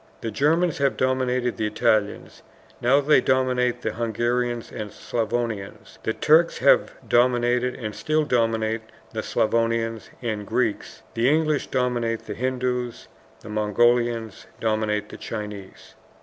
The 0.21 0.31
Germans 0.31 0.79
have 0.79 0.97
dominated 0.97 1.57
the 1.57 1.67
Italians, 1.67 2.41
now 2.81 3.01
they 3.01 3.21
dominate 3.21 3.83
the 3.83 3.91
Hungarians 3.93 4.71
and 4.71 4.91
Slavonians; 4.91 5.99
the 6.01 6.11
Turks 6.11 6.57
have 6.57 6.95
dominated 7.07 7.75
and 7.75 7.93
still 7.93 8.23
dominate 8.23 8.81
the 9.13 9.21
Slavonians 9.21 10.09
and 10.23 10.47
Greeks; 10.47 11.03
the 11.13 11.29
English 11.29 11.67
dominate 11.67 12.25
the 12.25 12.33
Hindoos, 12.33 13.09
the 13.41 13.49
Mongolians 13.49 14.47
dominate 14.59 15.09
the 15.09 15.17
Chinese. 15.17 15.93